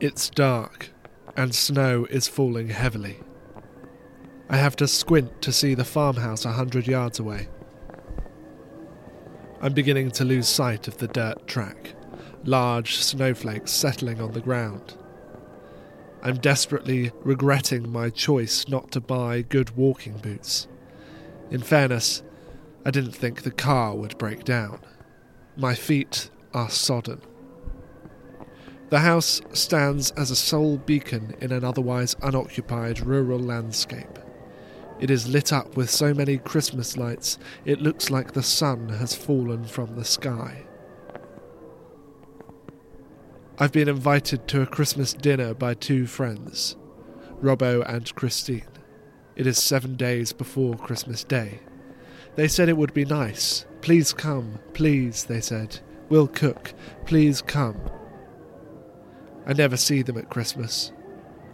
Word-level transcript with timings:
It's 0.00 0.28
dark, 0.28 0.90
and 1.36 1.54
snow 1.54 2.04
is 2.10 2.26
falling 2.26 2.68
heavily. 2.68 3.20
I 4.50 4.56
have 4.56 4.74
to 4.76 4.88
squint 4.88 5.40
to 5.42 5.52
see 5.52 5.74
the 5.74 5.84
farmhouse 5.84 6.44
a 6.44 6.52
hundred 6.52 6.88
yards 6.88 7.20
away. 7.20 7.48
I'm 9.60 9.72
beginning 9.72 10.10
to 10.12 10.24
lose 10.24 10.48
sight 10.48 10.88
of 10.88 10.98
the 10.98 11.06
dirt 11.06 11.46
track, 11.46 11.94
large 12.44 12.96
snowflakes 12.96 13.70
settling 13.70 14.20
on 14.20 14.32
the 14.32 14.40
ground. 14.40 14.96
I'm 16.22 16.38
desperately 16.38 17.12
regretting 17.22 17.90
my 17.90 18.10
choice 18.10 18.66
not 18.66 18.90
to 18.92 19.00
buy 19.00 19.42
good 19.42 19.76
walking 19.76 20.18
boots. 20.18 20.66
In 21.52 21.60
fairness, 21.60 22.24
I 22.84 22.90
didn't 22.90 23.14
think 23.14 23.42
the 23.42 23.52
car 23.52 23.94
would 23.94 24.18
break 24.18 24.42
down. 24.42 24.80
My 25.56 25.76
feet 25.76 26.30
are 26.52 26.68
sodden. 26.68 27.20
The 28.90 29.00
house 29.00 29.40
stands 29.52 30.10
as 30.12 30.30
a 30.30 30.36
sole 30.36 30.76
beacon 30.76 31.34
in 31.40 31.52
an 31.52 31.64
otherwise 31.64 32.14
unoccupied 32.22 33.00
rural 33.00 33.38
landscape. 33.40 34.18
It 35.00 35.10
is 35.10 35.28
lit 35.28 35.52
up 35.52 35.76
with 35.76 35.90
so 35.90 36.14
many 36.14 36.38
Christmas 36.38 36.96
lights 36.96 37.38
it 37.64 37.80
looks 37.80 38.10
like 38.10 38.32
the 38.32 38.42
sun 38.42 38.88
has 38.88 39.14
fallen 39.14 39.64
from 39.64 39.96
the 39.96 40.04
sky. 40.04 40.64
I've 43.58 43.72
been 43.72 43.88
invited 43.88 44.46
to 44.48 44.62
a 44.62 44.66
Christmas 44.66 45.14
dinner 45.14 45.54
by 45.54 45.74
two 45.74 46.06
friends, 46.06 46.76
Robbo 47.42 47.88
and 47.88 48.14
Christine. 48.14 48.66
It 49.36 49.46
is 49.46 49.58
seven 49.58 49.96
days 49.96 50.32
before 50.32 50.76
Christmas 50.76 51.24
Day. 51.24 51.60
They 52.36 52.48
said 52.48 52.68
it 52.68 52.76
would 52.76 52.94
be 52.94 53.04
nice. 53.04 53.64
Please 53.80 54.12
come, 54.12 54.58
please, 54.72 55.24
they 55.24 55.40
said. 55.40 55.80
We'll 56.08 56.28
cook. 56.28 56.72
Please 57.06 57.42
come. 57.42 57.80
I 59.46 59.52
never 59.52 59.76
see 59.76 60.02
them 60.02 60.16
at 60.16 60.30
Christmas. 60.30 60.92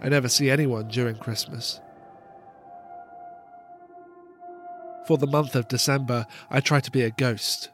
I 0.00 0.08
never 0.08 0.28
see 0.28 0.50
anyone 0.50 0.88
during 0.88 1.16
Christmas. 1.16 1.80
For 5.06 5.18
the 5.18 5.26
month 5.26 5.56
of 5.56 5.68
December, 5.68 6.26
I 6.50 6.60
try 6.60 6.80
to 6.80 6.90
be 6.90 7.02
a 7.02 7.10
ghost. 7.10 7.70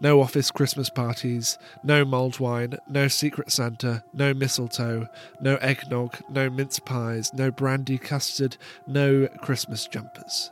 No 0.00 0.20
office 0.20 0.50
Christmas 0.50 0.90
parties, 0.90 1.58
no 1.82 2.04
mulled 2.04 2.40
wine, 2.40 2.78
no 2.88 3.08
secret 3.08 3.52
Santa, 3.52 4.02
no 4.12 4.34
mistletoe, 4.34 5.08
no 5.40 5.56
eggnog, 5.56 6.16
no 6.28 6.50
mince 6.50 6.78
pies, 6.78 7.32
no 7.32 7.50
brandy 7.50 7.98
custard, 7.98 8.56
no 8.86 9.28
Christmas 9.40 9.86
jumpers. 9.86 10.50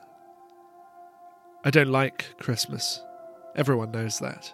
I 1.65 1.71
don't 1.71 1.91
like 1.91 2.35
Christmas. 2.39 3.03
Everyone 3.57 3.91
knows 3.91 4.19
that. 4.21 4.53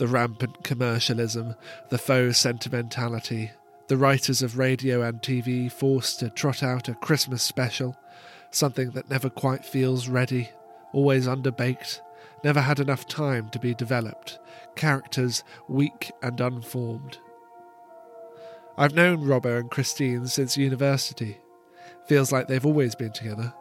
The 0.00 0.08
rampant 0.08 0.64
commercialism, 0.64 1.56
the 1.90 1.98
faux 1.98 2.38
sentimentality, 2.38 3.50
the 3.88 3.98
writers 3.98 4.40
of 4.40 4.56
radio 4.56 5.02
and 5.02 5.20
TV 5.20 5.70
forced 5.70 6.20
to 6.20 6.30
trot 6.30 6.62
out 6.62 6.88
a 6.88 6.94
Christmas 6.94 7.42
special, 7.42 7.98
something 8.50 8.92
that 8.92 9.10
never 9.10 9.28
quite 9.28 9.62
feels 9.62 10.08
ready, 10.08 10.48
always 10.94 11.26
underbaked, 11.26 12.00
never 12.42 12.62
had 12.62 12.80
enough 12.80 13.06
time 13.08 13.50
to 13.50 13.58
be 13.58 13.74
developed, 13.74 14.38
characters 14.74 15.44
weak 15.68 16.10
and 16.22 16.40
unformed. 16.40 17.18
I've 18.78 18.94
known 18.94 19.26
Robbo 19.26 19.60
and 19.60 19.70
Christine 19.70 20.28
since 20.28 20.56
university. 20.56 21.36
Feels 22.06 22.32
like 22.32 22.48
they've 22.48 22.64
always 22.64 22.94
been 22.94 23.12
together. 23.12 23.52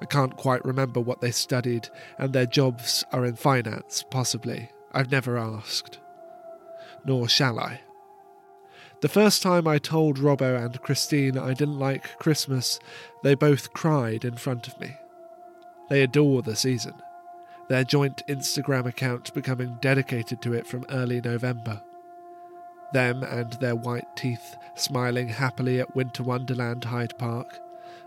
I 0.00 0.04
can't 0.04 0.36
quite 0.36 0.64
remember 0.64 1.00
what 1.00 1.20
they 1.20 1.32
studied, 1.32 1.88
and 2.16 2.32
their 2.32 2.46
jobs 2.46 3.04
are 3.10 3.24
in 3.24 3.34
finance, 3.34 4.04
possibly. 4.08 4.70
I've 4.92 5.10
never 5.10 5.36
asked. 5.36 5.98
Nor 7.04 7.28
shall 7.28 7.58
I. 7.58 7.80
The 9.00 9.08
first 9.08 9.42
time 9.42 9.66
I 9.66 9.78
told 9.78 10.18
Robbo 10.18 10.64
and 10.64 10.80
Christine 10.80 11.36
I 11.36 11.54
didn't 11.54 11.78
like 11.78 12.18
Christmas, 12.18 12.78
they 13.24 13.34
both 13.34 13.72
cried 13.72 14.24
in 14.24 14.36
front 14.36 14.68
of 14.68 14.78
me. 14.78 14.96
They 15.88 16.02
adore 16.02 16.42
the 16.42 16.54
season 16.54 16.94
their 17.72 17.84
joint 17.84 18.22
Instagram 18.28 18.84
account 18.84 19.32
becoming 19.32 19.78
dedicated 19.80 20.42
to 20.42 20.52
it 20.52 20.66
from 20.66 20.84
early 20.90 21.22
November. 21.22 21.80
Them 22.92 23.22
and 23.22 23.52
their 23.54 23.74
white 23.74 24.14
teeth 24.14 24.56
smiling 24.74 25.28
happily 25.28 25.80
at 25.80 25.96
Winter 25.96 26.22
Wonderland 26.22 26.84
Hyde 26.84 27.16
Park, 27.16 27.58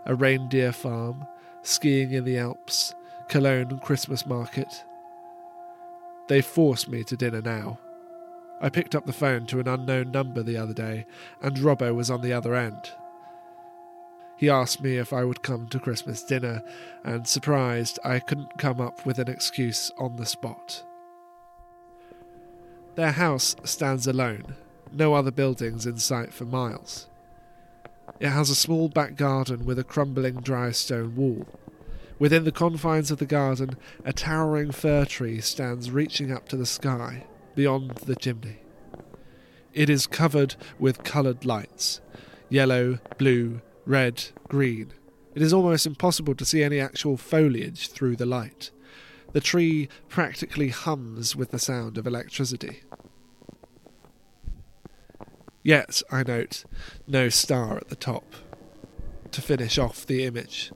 a 0.04 0.14
reindeer 0.14 0.70
farm, 0.70 1.26
skiing 1.62 2.12
in 2.12 2.24
the 2.24 2.38
Alps, 2.38 2.94
Cologne 3.28 3.80
Christmas 3.80 4.24
market. 4.24 4.84
They 6.28 6.40
force 6.42 6.88
me 6.88 7.04
to 7.04 7.16
dinner 7.16 7.40
now. 7.40 7.78
I 8.60 8.68
picked 8.68 8.94
up 8.94 9.06
the 9.06 9.12
phone 9.12 9.46
to 9.46 9.60
an 9.60 9.68
unknown 9.68 10.10
number 10.10 10.42
the 10.42 10.56
other 10.56 10.72
day, 10.72 11.06
and 11.42 11.56
Robbo 11.58 11.94
was 11.94 12.10
on 12.10 12.22
the 12.22 12.32
other 12.32 12.54
end. 12.54 12.92
He 14.36 14.50
asked 14.50 14.82
me 14.82 14.96
if 14.96 15.12
I 15.12 15.24
would 15.24 15.42
come 15.42 15.66
to 15.68 15.78
Christmas 15.78 16.22
dinner, 16.22 16.62
and 17.04 17.26
surprised 17.26 17.98
I 18.04 18.18
couldn't 18.18 18.58
come 18.58 18.80
up 18.80 19.06
with 19.06 19.18
an 19.18 19.28
excuse 19.28 19.90
on 19.98 20.16
the 20.16 20.26
spot. 20.26 20.82
Their 22.96 23.12
house 23.12 23.56
stands 23.64 24.06
alone, 24.06 24.56
no 24.92 25.14
other 25.14 25.30
buildings 25.30 25.86
in 25.86 25.98
sight 25.98 26.32
for 26.32 26.44
miles. 26.44 27.08
It 28.20 28.28
has 28.28 28.48
a 28.48 28.54
small 28.54 28.88
back 28.88 29.16
garden 29.16 29.66
with 29.66 29.78
a 29.78 29.84
crumbling 29.84 30.36
dry 30.36 30.70
stone 30.70 31.14
wall. 31.14 31.46
Within 32.18 32.44
the 32.44 32.52
confines 32.52 33.10
of 33.10 33.18
the 33.18 33.26
garden, 33.26 33.76
a 34.04 34.12
towering 34.12 34.70
fir 34.70 35.04
tree 35.04 35.40
stands 35.40 35.90
reaching 35.90 36.32
up 36.32 36.48
to 36.48 36.56
the 36.56 36.64
sky, 36.64 37.26
beyond 37.54 37.90
the 38.06 38.16
chimney. 38.16 38.60
It 39.74 39.90
is 39.90 40.06
covered 40.06 40.56
with 40.78 41.04
coloured 41.04 41.44
lights 41.44 42.00
yellow, 42.48 42.98
blue, 43.18 43.60
red, 43.84 44.24
green. 44.48 44.92
It 45.34 45.42
is 45.42 45.52
almost 45.52 45.84
impossible 45.84 46.34
to 46.36 46.44
see 46.44 46.62
any 46.62 46.78
actual 46.78 47.16
foliage 47.16 47.88
through 47.88 48.16
the 48.16 48.24
light. 48.24 48.70
The 49.32 49.40
tree 49.40 49.88
practically 50.08 50.68
hums 50.68 51.34
with 51.34 51.50
the 51.50 51.58
sound 51.58 51.98
of 51.98 52.06
electricity. 52.06 52.82
Yet, 55.62 56.00
I 56.10 56.22
note, 56.22 56.64
no 57.08 57.28
star 57.28 57.76
at 57.76 57.88
the 57.88 57.96
top 57.96 58.24
to 59.32 59.42
finish 59.42 59.76
off 59.76 60.06
the 60.06 60.24
image, 60.24 60.72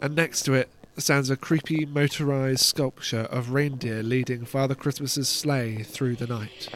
and 0.00 0.14
next 0.14 0.42
to 0.42 0.52
it 0.52 0.68
stands 1.02 1.30
a 1.30 1.36
creepy 1.36 1.84
motorized 1.86 2.60
sculpture 2.60 3.26
of 3.30 3.50
reindeer 3.50 4.02
leading 4.02 4.44
Father 4.44 4.74
Christmas's 4.74 5.28
sleigh 5.28 5.82
through 5.82 6.16
the 6.16 6.26
night. 6.26 6.68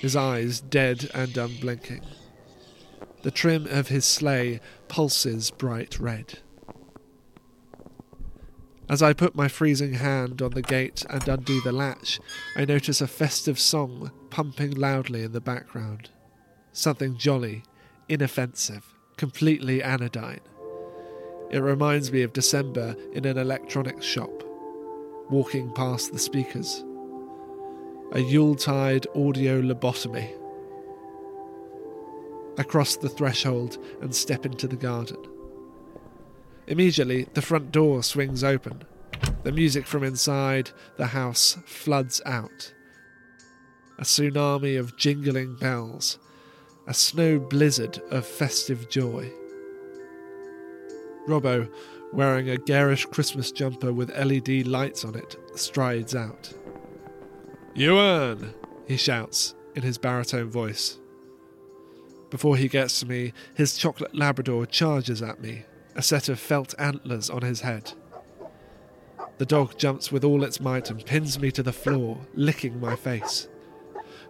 his 0.00 0.16
eyes 0.16 0.60
dead 0.60 1.10
and 1.12 1.36
unblinking. 1.36 2.00
The 3.22 3.30
trim 3.30 3.66
of 3.66 3.88
his 3.88 4.06
sleigh 4.06 4.60
pulses 4.88 5.50
bright 5.50 5.98
red. 6.00 6.38
As 8.88 9.02
I 9.02 9.12
put 9.12 9.34
my 9.34 9.46
freezing 9.46 9.94
hand 9.94 10.40
on 10.40 10.52
the 10.52 10.62
gate 10.62 11.04
and 11.10 11.28
undo 11.28 11.60
the 11.60 11.70
latch, 11.70 12.18
I 12.56 12.64
notice 12.64 13.02
a 13.02 13.06
festive 13.06 13.60
song 13.60 14.10
pumping 14.30 14.72
loudly 14.72 15.22
in 15.22 15.32
the 15.32 15.40
background. 15.40 16.08
Something 16.72 17.18
jolly, 17.18 17.62
inoffensive, 18.10 18.94
completely 19.16 19.82
anodyne. 19.82 20.40
It 21.50 21.60
reminds 21.60 22.12
me 22.12 22.22
of 22.22 22.32
December 22.32 22.94
in 23.12 23.24
an 23.24 23.38
electronics 23.38 24.04
shop, 24.04 24.30
walking 25.30 25.72
past 25.72 26.12
the 26.12 26.18
speakers 26.18 26.84
a 28.12 28.18
Yuletide 28.18 29.06
audio 29.14 29.62
lobotomy. 29.62 30.36
I 32.58 32.64
cross 32.64 32.96
the 32.96 33.08
threshold 33.08 33.78
and 34.02 34.12
step 34.12 34.44
into 34.44 34.66
the 34.66 34.74
garden. 34.74 35.16
Immediately, 36.66 37.28
the 37.34 37.42
front 37.42 37.70
door 37.70 38.02
swings 38.02 38.42
open. 38.42 38.82
The 39.44 39.52
music 39.52 39.86
from 39.86 40.02
inside 40.02 40.72
the 40.96 41.06
house 41.06 41.56
floods 41.66 42.20
out. 42.26 42.74
A 43.98 44.02
tsunami 44.02 44.78
of 44.78 44.96
jingling 44.96 45.54
bells, 45.54 46.18
a 46.90 46.92
snow 46.94 47.38
blizzard 47.38 48.02
of 48.10 48.26
festive 48.26 48.90
joy. 48.90 49.30
Robbo, 51.28 51.70
wearing 52.12 52.50
a 52.50 52.56
garish 52.56 53.06
Christmas 53.06 53.52
jumper 53.52 53.92
with 53.92 54.10
LED 54.18 54.66
lights 54.66 55.04
on 55.04 55.14
it, 55.14 55.36
strides 55.54 56.16
out. 56.16 56.52
Ewan! 57.76 58.52
he 58.88 58.96
shouts 58.96 59.54
in 59.76 59.82
his 59.82 59.98
baritone 59.98 60.50
voice. 60.50 60.98
Before 62.28 62.56
he 62.56 62.66
gets 62.66 62.98
to 62.98 63.06
me, 63.06 63.34
his 63.54 63.78
chocolate 63.78 64.16
Labrador 64.16 64.66
charges 64.66 65.22
at 65.22 65.40
me, 65.40 65.62
a 65.94 66.02
set 66.02 66.28
of 66.28 66.40
felt 66.40 66.74
antlers 66.76 67.30
on 67.30 67.42
his 67.42 67.60
head. 67.60 67.92
The 69.38 69.46
dog 69.46 69.78
jumps 69.78 70.10
with 70.10 70.24
all 70.24 70.42
its 70.42 70.60
might 70.60 70.90
and 70.90 71.06
pins 71.06 71.38
me 71.38 71.52
to 71.52 71.62
the 71.62 71.72
floor, 71.72 72.18
licking 72.34 72.80
my 72.80 72.96
face. 72.96 73.46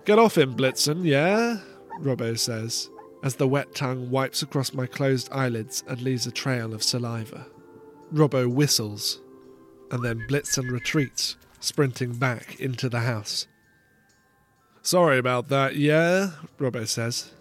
Get 0.05 0.19
off 0.19 0.37
him, 0.37 0.55
Blitzen, 0.55 1.06
yeah? 1.06 1.61
Robbo 2.01 2.39
says, 2.39 2.91
as 3.23 3.37
the 3.37 3.49
wet 3.49 3.75
tongue 3.75 4.11
wipes 4.11 4.43
across 4.43 4.73
my 4.73 4.87
closed 4.87 5.29
eyelids 5.33 5.85
and 5.87 6.01
leaves 6.01 6.27
a 6.27 6.31
trail 6.31 6.73
of 6.73 6.83
saliva. 6.83 7.47
Robbo 8.13 8.51
whistles, 8.51 9.21
and 9.91 10.03
then 10.05 10.27
Blitzen 10.29 10.71
retreats, 10.71 11.37
sprinting 11.61 12.15
back 12.15 12.59
into 12.61 12.89
the 12.89 13.01
house. 13.01 13.47
Sorry 14.83 15.19
about 15.19 15.49
that, 15.49 15.77
yeah? 15.77 16.31
Robbo 16.59 16.89
says. 16.89 17.33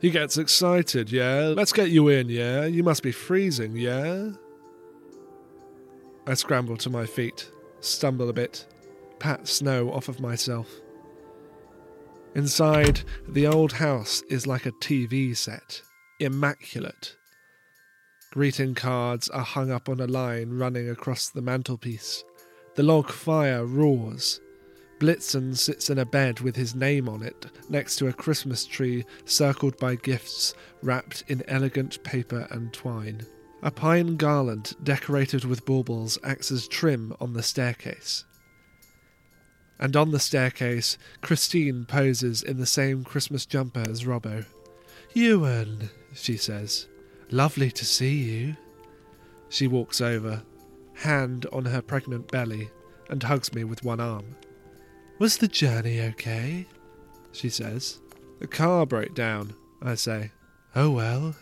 He 0.00 0.10
gets 0.10 0.36
excited, 0.36 1.12
yeah? 1.12 1.52
Let's 1.56 1.72
get 1.72 1.90
you 1.90 2.08
in, 2.08 2.28
yeah? 2.28 2.64
You 2.64 2.82
must 2.82 3.04
be 3.04 3.12
freezing, 3.12 3.76
yeah? 3.76 4.30
I 6.26 6.34
scramble 6.34 6.76
to 6.78 6.90
my 6.90 7.06
feet, 7.06 7.50
stumble 7.80 8.28
a 8.28 8.32
bit, 8.32 8.66
pat 9.20 9.46
snow 9.46 9.92
off 9.92 10.08
of 10.08 10.18
myself. 10.18 10.68
Inside, 12.34 13.02
the 13.28 13.46
old 13.46 13.72
house 13.72 14.22
is 14.30 14.46
like 14.46 14.64
a 14.64 14.72
TV 14.72 15.36
set, 15.36 15.82
immaculate. 16.18 17.16
Greeting 18.32 18.74
cards 18.74 19.28
are 19.28 19.44
hung 19.44 19.70
up 19.70 19.90
on 19.90 20.00
a 20.00 20.06
line 20.06 20.48
running 20.50 20.88
across 20.88 21.28
the 21.28 21.42
mantelpiece. 21.42 22.24
The 22.74 22.82
log 22.82 23.10
fire 23.10 23.66
roars. 23.66 24.40
Blitzen 24.98 25.54
sits 25.54 25.90
in 25.90 25.98
a 25.98 26.06
bed 26.06 26.40
with 26.40 26.56
his 26.56 26.74
name 26.74 27.06
on 27.06 27.22
it, 27.22 27.46
next 27.68 27.96
to 27.96 28.08
a 28.08 28.12
Christmas 28.14 28.64
tree 28.64 29.04
circled 29.26 29.76
by 29.76 29.96
gifts 29.96 30.54
wrapped 30.82 31.24
in 31.28 31.42
elegant 31.48 32.02
paper 32.02 32.46
and 32.50 32.72
twine. 32.72 33.26
A 33.62 33.70
pine 33.70 34.16
garland 34.16 34.74
decorated 34.82 35.44
with 35.44 35.66
baubles 35.66 36.18
acts 36.24 36.50
as 36.50 36.66
trim 36.66 37.14
on 37.20 37.34
the 37.34 37.42
staircase. 37.42 38.24
And 39.82 39.96
on 39.96 40.12
the 40.12 40.20
staircase, 40.20 40.96
Christine 41.22 41.86
poses 41.86 42.40
in 42.40 42.56
the 42.56 42.66
same 42.66 43.02
Christmas 43.02 43.44
jumper 43.44 43.82
as 43.90 44.04
Robbo. 44.04 44.46
Ewan, 45.12 45.90
she 46.14 46.36
says. 46.36 46.86
Lovely 47.32 47.68
to 47.72 47.84
see 47.84 48.14
you. 48.14 48.56
She 49.48 49.66
walks 49.66 50.00
over, 50.00 50.44
hand 50.94 51.46
on 51.52 51.64
her 51.64 51.82
pregnant 51.82 52.30
belly, 52.30 52.70
and 53.10 53.24
hugs 53.24 53.52
me 53.52 53.64
with 53.64 53.82
one 53.82 53.98
arm. 53.98 54.36
Was 55.18 55.38
the 55.38 55.48
journey 55.48 56.00
okay? 56.00 56.64
She 57.32 57.48
says. 57.48 57.98
The 58.38 58.46
car 58.46 58.86
broke 58.86 59.16
down, 59.16 59.52
I 59.82 59.96
say. 59.96 60.30
Oh 60.76 60.92
well, 60.92 61.34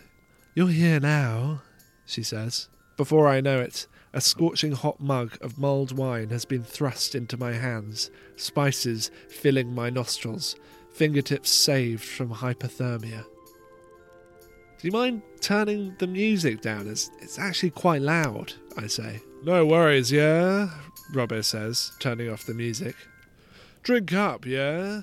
you're 0.54 0.68
here 0.68 0.98
now, 0.98 1.60
she 2.06 2.22
says. 2.22 2.70
Before 2.96 3.28
I 3.28 3.42
know 3.42 3.60
it, 3.60 3.86
a 4.12 4.20
scorching 4.20 4.72
hot 4.72 5.00
mug 5.00 5.36
of 5.40 5.58
mulled 5.58 5.96
wine 5.96 6.30
has 6.30 6.44
been 6.44 6.64
thrust 6.64 7.14
into 7.14 7.36
my 7.36 7.52
hands, 7.52 8.10
spices 8.36 9.10
filling 9.28 9.74
my 9.74 9.90
nostrils, 9.90 10.56
fingertips 10.92 11.50
saved 11.50 12.02
from 12.02 12.30
hypothermia. 12.30 13.24
Do 14.78 14.88
you 14.88 14.92
mind 14.92 15.22
turning 15.40 15.94
the 15.98 16.06
music 16.06 16.60
down? 16.60 16.88
It's, 16.88 17.10
it's 17.20 17.38
actually 17.38 17.70
quite 17.70 18.02
loud, 18.02 18.54
I 18.76 18.86
say. 18.86 19.20
No 19.44 19.64
worries, 19.64 20.10
yeah? 20.10 20.70
Robbo 21.12 21.44
says, 21.44 21.92
turning 22.00 22.30
off 22.30 22.46
the 22.46 22.54
music. 22.54 22.96
Drink 23.82 24.12
up, 24.12 24.46
yeah? 24.46 25.02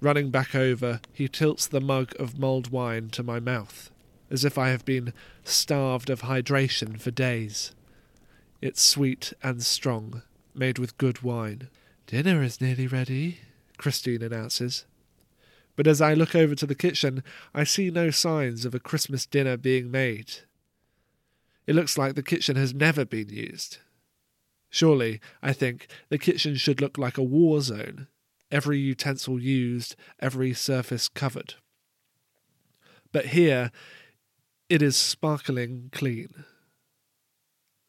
Running 0.00 0.30
back 0.30 0.54
over, 0.54 1.00
he 1.12 1.28
tilts 1.28 1.66
the 1.66 1.80
mug 1.80 2.12
of 2.18 2.38
mulled 2.38 2.70
wine 2.70 3.08
to 3.10 3.22
my 3.22 3.40
mouth, 3.40 3.90
as 4.30 4.44
if 4.44 4.58
I 4.58 4.68
have 4.68 4.84
been 4.84 5.12
starved 5.44 6.10
of 6.10 6.22
hydration 6.22 7.00
for 7.00 7.10
days. 7.10 7.72
It's 8.60 8.82
sweet 8.82 9.32
and 9.42 9.62
strong, 9.62 10.22
made 10.54 10.78
with 10.78 10.98
good 10.98 11.22
wine. 11.22 11.68
Dinner 12.06 12.42
is 12.42 12.60
nearly 12.60 12.86
ready, 12.86 13.40
Christine 13.76 14.22
announces. 14.22 14.86
But 15.76 15.86
as 15.86 16.00
I 16.00 16.14
look 16.14 16.34
over 16.34 16.54
to 16.54 16.66
the 16.66 16.74
kitchen, 16.74 17.22
I 17.54 17.64
see 17.64 17.90
no 17.90 18.10
signs 18.10 18.64
of 18.64 18.74
a 18.74 18.80
Christmas 18.80 19.26
dinner 19.26 19.56
being 19.56 19.90
made. 19.90 20.32
It 21.66 21.74
looks 21.74 21.98
like 21.98 22.14
the 22.14 22.22
kitchen 22.22 22.56
has 22.56 22.72
never 22.72 23.04
been 23.04 23.28
used. 23.28 23.78
Surely, 24.70 25.20
I 25.42 25.52
think, 25.52 25.88
the 26.08 26.18
kitchen 26.18 26.56
should 26.56 26.80
look 26.80 26.96
like 26.96 27.18
a 27.18 27.22
war 27.22 27.60
zone 27.60 28.08
every 28.50 28.78
utensil 28.78 29.40
used, 29.40 29.96
every 30.20 30.52
surface 30.52 31.08
covered. 31.08 31.54
But 33.12 33.26
here, 33.26 33.70
it 34.68 34.82
is 34.82 34.96
sparkling 34.96 35.90
clean. 35.92 36.44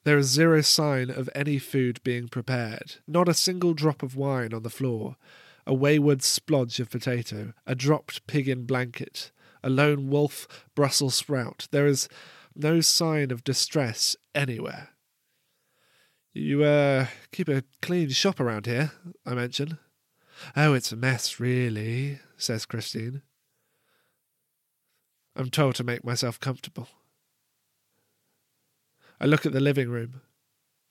There 0.07 0.17
is 0.17 0.27
zero 0.27 0.61
sign 0.61 1.09
of 1.09 1.29
any 1.35 1.59
food 1.59 2.01
being 2.01 2.29
prepared, 2.29 2.95
not 3.09 3.27
a 3.27 3.33
single 3.33 3.73
drop 3.73 4.01
of 4.01 4.15
wine 4.15 4.53
on 4.53 4.63
the 4.63 4.69
floor, 4.69 5.17
a 5.65 5.73
wayward 5.73 6.19
splodge 6.19 6.79
of 6.79 6.89
potato, 6.89 7.51
a 7.65 7.75
dropped 7.75 8.25
pig 8.25 8.47
in 8.47 8.63
blanket, 8.65 9.31
a 9.61 9.69
lone 9.69 10.09
wolf 10.09 10.47
Brussels 10.75 11.15
sprout. 11.15 11.67
There 11.71 11.85
is 11.85 12.07
no 12.55 12.79
sign 12.79 13.31
of 13.31 13.43
distress 13.43 14.15
anywhere. 14.33 14.91
You, 16.33 16.63
uh, 16.63 17.07
keep 17.33 17.49
a 17.49 17.65
clean 17.81 18.07
shop 18.11 18.39
around 18.39 18.65
here, 18.65 18.93
I 19.25 19.33
mention. 19.33 19.77
Oh, 20.55 20.73
it's 20.73 20.93
a 20.93 20.95
mess, 20.95 21.37
really, 21.37 22.19
says 22.37 22.65
Christine. 22.65 23.23
I'm 25.35 25.49
told 25.49 25.75
to 25.75 25.83
make 25.83 26.05
myself 26.05 26.39
comfortable. 26.39 26.87
I 29.19 29.25
look 29.25 29.45
at 29.45 29.53
the 29.53 29.59
living 29.59 29.89
room. 29.89 30.21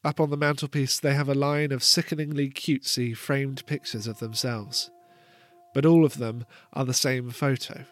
Up 0.04 0.20
on 0.20 0.30
the 0.30 0.36
mantelpiece, 0.36 1.00
they 1.00 1.14
have 1.14 1.28
a 1.28 1.34
line 1.34 1.72
of 1.72 1.82
sickeningly 1.82 2.50
cutesy 2.50 3.16
framed 3.16 3.66
pictures 3.66 4.06
of 4.06 4.18
themselves. 4.18 4.90
But 5.74 5.86
all 5.86 6.04
of 6.04 6.18
them 6.18 6.46
are 6.72 6.84
the 6.84 6.94
same 6.94 7.30
photo 7.30 7.84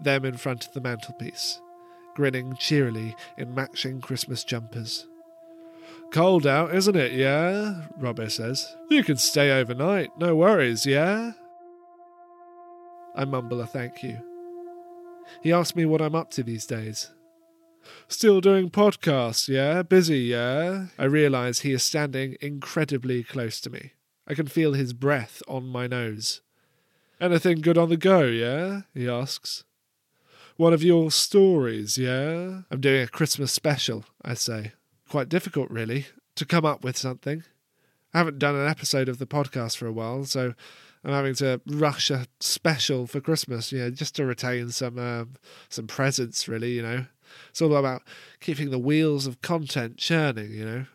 them 0.00 0.24
in 0.24 0.36
front 0.36 0.66
of 0.66 0.72
the 0.72 0.80
mantelpiece, 0.80 1.60
grinning 2.14 2.54
cheerily 2.58 3.16
in 3.36 3.54
matching 3.54 4.00
Christmas 4.00 4.44
jumpers. 4.44 5.06
Cold 6.12 6.46
out, 6.46 6.74
isn't 6.74 6.96
it, 6.96 7.12
yeah? 7.12 7.86
Robbo 7.98 8.30
says. 8.30 8.76
You 8.90 9.02
can 9.02 9.16
stay 9.16 9.50
overnight, 9.50 10.10
no 10.18 10.36
worries, 10.36 10.86
yeah? 10.86 11.32
I 13.14 13.24
mumble 13.24 13.60
a 13.60 13.66
thank 13.66 14.02
you. 14.02 14.18
He 15.42 15.52
asks 15.52 15.74
me 15.74 15.84
what 15.86 16.02
I'm 16.02 16.14
up 16.14 16.30
to 16.32 16.42
these 16.42 16.66
days. 16.66 17.10
Still 18.08 18.40
doing 18.40 18.70
podcasts, 18.70 19.48
yeah? 19.48 19.82
Busy, 19.82 20.20
yeah? 20.20 20.86
I 20.98 21.04
realise 21.04 21.60
he 21.60 21.72
is 21.72 21.82
standing 21.82 22.36
incredibly 22.40 23.22
close 23.22 23.60
to 23.62 23.70
me. 23.70 23.92
I 24.26 24.34
can 24.34 24.46
feel 24.46 24.72
his 24.72 24.92
breath 24.92 25.42
on 25.48 25.66
my 25.66 25.86
nose. 25.86 26.40
Anything 27.20 27.60
good 27.60 27.78
on 27.78 27.88
the 27.88 27.96
go, 27.96 28.24
yeah? 28.24 28.82
He 28.94 29.08
asks. 29.08 29.64
One 30.56 30.72
of 30.72 30.82
your 30.82 31.10
stories, 31.10 31.98
yeah? 31.98 32.62
I'm 32.70 32.80
doing 32.80 33.02
a 33.02 33.08
Christmas 33.08 33.52
special, 33.52 34.04
I 34.22 34.34
say. 34.34 34.72
Quite 35.08 35.28
difficult, 35.28 35.70
really, 35.70 36.06
to 36.34 36.44
come 36.44 36.64
up 36.64 36.82
with 36.82 36.96
something. 36.96 37.42
I 38.14 38.18
haven't 38.18 38.38
done 38.38 38.56
an 38.56 38.68
episode 38.68 39.08
of 39.08 39.18
the 39.18 39.26
podcast 39.26 39.76
for 39.76 39.86
a 39.86 39.92
while, 39.92 40.24
so 40.24 40.54
I'm 41.04 41.12
having 41.12 41.34
to 41.36 41.60
rush 41.66 42.10
a 42.10 42.26
special 42.40 43.06
for 43.06 43.20
Christmas, 43.20 43.70
you 43.70 43.78
know, 43.78 43.90
just 43.90 44.16
to 44.16 44.24
retain 44.24 44.70
some 44.70 44.98
um, 44.98 45.34
some 45.68 45.86
presents, 45.86 46.48
really, 46.48 46.72
you 46.72 46.82
know. 46.82 47.06
It's 47.50 47.62
all 47.62 47.76
about 47.76 48.02
keeping 48.40 48.70
the 48.70 48.78
wheels 48.78 49.26
of 49.26 49.42
content 49.42 49.96
churning, 49.96 50.52
you 50.52 50.64
know. 50.64 50.86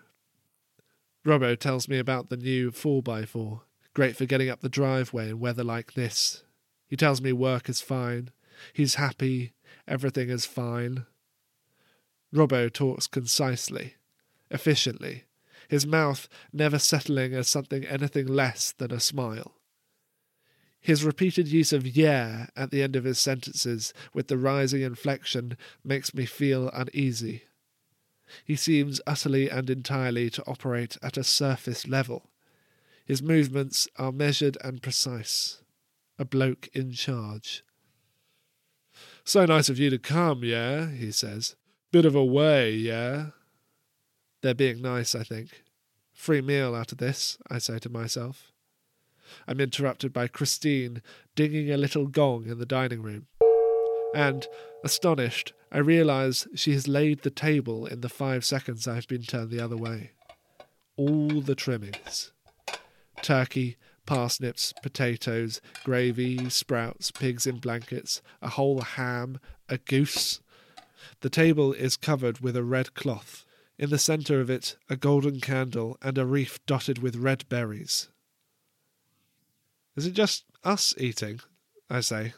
Robbo 1.26 1.58
tells 1.58 1.88
me 1.88 2.00
about 2.00 2.30
the 2.30 2.38
new 2.38 2.72
4x4, 2.72 3.62
great 3.94 4.16
for 4.16 4.26
getting 4.26 4.50
up 4.50 4.62
the 4.62 4.70
driveway 4.70 5.30
in 5.30 5.40
weather 5.40 5.64
like 5.64 5.94
this. 5.94 6.44
He 6.88 6.98
tells 6.98 7.22
me 7.22 7.32
work 7.32 7.70
is 7.70 7.82
fine, 7.82 8.32
he's 8.74 8.96
happy, 8.96 9.54
everything 9.88 10.30
is 10.30 10.46
fine. 10.46 11.06
Robbo 12.34 12.72
talks 12.72 13.08
concisely, 13.08 13.96
efficiently, 14.50 15.26
his 15.70 15.86
mouth 15.86 16.28
never 16.52 16.80
settling 16.80 17.34
as 17.34 17.48
something 17.48 17.86
anything 17.86 18.28
less 18.28 18.72
than 18.72 18.92
a 18.92 19.00
smile. 19.00 19.61
His 20.82 21.04
repeated 21.04 21.48
use 21.48 21.72
of 21.72 21.86
yeah 21.86 22.48
at 22.56 22.72
the 22.72 22.82
end 22.82 22.96
of 22.96 23.04
his 23.04 23.20
sentences 23.20 23.94
with 24.14 24.28
the 24.28 24.38
rising 24.38 24.82
inflection 24.82 25.56
makes 25.84 26.14
me 26.14 26.26
feel 26.26 26.70
uneasy. 26.74 27.44
He 28.44 28.56
seems 28.56 29.00
utterly 29.06 29.50
and 29.50 29.70
entirely 29.70 30.30
to 30.32 30.44
operate 30.48 30.98
at 31.04 31.18
a 31.18 31.24
surface 31.24 31.88
level. 31.88 32.30
His 33.06 33.22
movements 33.22 33.88
are 33.98 34.12
measured 34.12 34.58
and 34.64 34.82
precise. 34.82 35.62
A 36.18 36.26
bloke 36.26 36.70
in 36.74 36.94
charge. 36.94 37.64
So 39.24 39.46
nice 39.46 39.70
of 39.70 39.78
you 39.78 39.90
to 39.90 40.00
come, 40.00 40.44
yeah, 40.44 40.90
he 40.90 41.12
says. 41.12 41.56
Bit 41.92 42.06
of 42.06 42.16
a 42.16 42.26
way, 42.26 42.72
yeah? 42.72 43.28
They're 44.42 44.54
being 44.56 44.82
nice, 44.82 45.14
I 45.14 45.24
think. 45.24 45.64
Free 46.14 46.42
meal 46.42 46.74
out 46.74 46.92
of 46.92 46.98
this, 46.98 47.38
I 47.50 47.58
say 47.58 47.80
to 47.80 47.90
myself. 47.90 48.51
I'm 49.48 49.60
interrupted 49.60 50.14
by 50.14 50.28
Christine 50.28 51.02
dinging 51.36 51.72
a 51.72 51.78
little 51.78 52.08
gong 52.08 52.48
in 52.48 52.60
the 52.60 52.66
dining 52.66 53.02
room. 53.02 53.28
And, 54.14 54.48
astonished, 54.84 55.54
I 55.72 55.78
realize 55.78 56.48
she 56.54 56.74
has 56.74 56.88
laid 56.88 57.22
the 57.22 57.30
table 57.30 57.86
in 57.86 58.02
the 58.02 58.10
five 58.10 58.44
seconds 58.44 58.88
I've 58.88 59.08
been 59.08 59.24
turned 59.24 59.52
the 59.52 59.64
other 59.64 59.78
way. 59.78 60.12
All 60.98 61.42
the 61.42 61.56
trimmings 61.56 62.34
turkey, 63.22 63.78
parsnips, 64.06 64.74
potatoes, 64.82 65.62
gravy, 65.84 66.50
sprouts, 66.50 67.12
pigs 67.12 67.46
in 67.46 67.60
blankets, 67.60 68.22
a 68.42 68.50
whole 68.50 68.82
ham, 68.82 69.40
a 69.70 69.78
goose. 69.78 70.42
The 71.22 71.30
table 71.30 71.74
is 71.74 71.98
covered 71.98 72.40
with 72.40 72.56
a 72.56 72.64
red 72.64 72.94
cloth. 72.94 73.46
In 73.78 73.90
the 73.90 73.98
centre 73.98 74.42
of 74.42 74.50
it, 74.50 74.78
a 74.90 74.96
golden 74.96 75.40
candle 75.40 75.98
and 76.02 76.18
a 76.18 76.26
wreath 76.26 76.60
dotted 76.66 77.00
with 77.00 77.16
red 77.16 77.48
berries. 77.50 78.10
Is 80.02 80.08
it 80.08 80.14
just 80.14 80.46
us 80.64 80.96
eating? 80.98 81.42
I 81.88 82.02
say, 82.02 82.34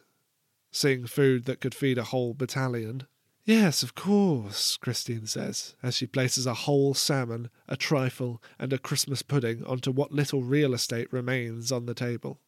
seeing 0.70 1.08
food 1.08 1.46
that 1.46 1.62
could 1.62 1.74
feed 1.74 1.98
a 1.98 2.04
whole 2.04 2.34
battalion. 2.34 3.08
Yes, 3.46 3.84
of 3.84 3.96
course, 3.96 4.76
Christine 4.76 5.28
says, 5.28 5.74
as 5.82 5.96
she 5.96 6.06
places 6.06 6.46
a 6.46 6.66
whole 6.66 6.94
salmon, 6.94 7.50
a 7.70 7.78
trifle, 7.78 8.44
and 8.60 8.74
a 8.74 8.78
Christmas 8.78 9.22
pudding 9.22 9.64
onto 9.64 9.92
what 9.92 10.12
little 10.12 10.44
real 10.44 10.74
estate 10.74 11.08
remains 11.14 11.72
on 11.72 11.86
the 11.86 11.94
table. 11.94 12.42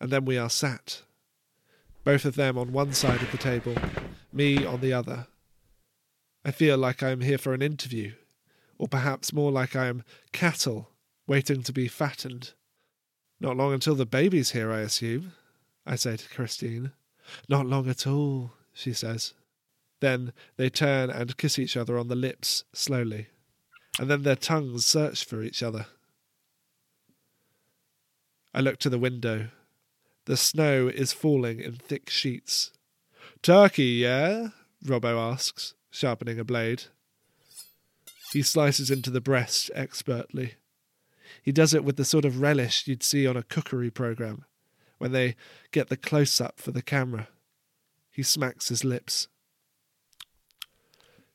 And 0.00 0.10
then 0.10 0.24
we 0.24 0.36
are 0.36 0.50
sat, 0.50 1.02
both 2.02 2.24
of 2.24 2.34
them 2.34 2.58
on 2.58 2.72
one 2.72 2.94
side 2.94 3.22
of 3.22 3.30
the 3.30 3.38
table, 3.38 3.76
me 4.32 4.66
on 4.66 4.80
the 4.80 4.92
other. 4.92 5.28
I 6.44 6.50
feel 6.50 6.78
like 6.78 7.04
I 7.04 7.10
am 7.10 7.20
here 7.20 7.38
for 7.38 7.54
an 7.54 7.62
interview, 7.62 8.14
or 8.76 8.88
perhaps 8.88 9.32
more 9.32 9.52
like 9.52 9.76
I 9.76 9.86
am 9.86 10.02
cattle 10.32 10.90
waiting 11.28 11.62
to 11.62 11.72
be 11.72 11.86
fattened. 11.86 12.54
Not 13.44 13.58
long 13.58 13.74
until 13.74 13.94
the 13.94 14.06
baby's 14.06 14.52
here, 14.52 14.72
I 14.72 14.80
assume, 14.80 15.34
I 15.84 15.96
say 15.96 16.16
to 16.16 16.28
Christine. 16.30 16.92
Not 17.46 17.66
long 17.66 17.90
at 17.90 18.06
all, 18.06 18.52
she 18.72 18.94
says. 18.94 19.34
Then 20.00 20.32
they 20.56 20.70
turn 20.70 21.10
and 21.10 21.36
kiss 21.36 21.58
each 21.58 21.76
other 21.76 21.98
on 21.98 22.08
the 22.08 22.16
lips 22.16 22.64
slowly, 22.72 23.26
and 23.98 24.08
then 24.08 24.22
their 24.22 24.34
tongues 24.34 24.86
search 24.86 25.26
for 25.26 25.42
each 25.42 25.62
other. 25.62 25.84
I 28.54 28.60
look 28.60 28.78
to 28.78 28.88
the 28.88 28.98
window. 28.98 29.48
The 30.24 30.38
snow 30.38 30.88
is 30.88 31.12
falling 31.12 31.60
in 31.60 31.74
thick 31.74 32.08
sheets. 32.08 32.70
Turkey, 33.42 34.00
yeah? 34.00 34.48
Robbo 34.82 35.20
asks, 35.20 35.74
sharpening 35.90 36.38
a 36.38 36.44
blade. 36.44 36.84
He 38.32 38.40
slices 38.40 38.90
into 38.90 39.10
the 39.10 39.20
breast 39.20 39.70
expertly. 39.74 40.54
He 41.44 41.52
does 41.52 41.74
it 41.74 41.84
with 41.84 41.96
the 41.96 42.06
sort 42.06 42.24
of 42.24 42.40
relish 42.40 42.86
you'd 42.86 43.02
see 43.02 43.26
on 43.26 43.36
a 43.36 43.42
cookery 43.42 43.90
program, 43.90 44.46
when 44.96 45.12
they 45.12 45.36
get 45.72 45.90
the 45.90 45.96
close 45.96 46.40
up 46.40 46.58
for 46.58 46.70
the 46.70 46.80
camera. 46.80 47.28
He 48.10 48.22
smacks 48.22 48.70
his 48.70 48.82
lips. 48.82 49.28